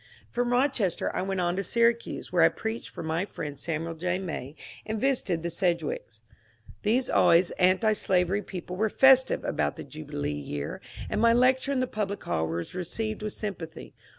[0.31, 4.17] From Rochester I went on to Syracuse, where I preached for my friend Samuel J.
[4.17, 6.23] May, and visited the Sedgwicks.
[6.81, 11.81] These always antislavery people were festiye about the jubi lee year, and my lecture in
[11.81, 13.93] the public hall was received with sympathy.